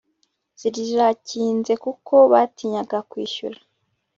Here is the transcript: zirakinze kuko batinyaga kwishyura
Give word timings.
zirakinze 0.61 1.73
kuko 1.83 2.15
batinyaga 2.31 2.97
kwishyura 3.09 3.59